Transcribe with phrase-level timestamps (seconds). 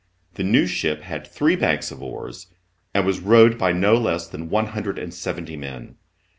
[0.33, 2.47] The new ship had three banks of oars,
[2.91, 5.97] and was, rowed by no less than one hundred and seventy men.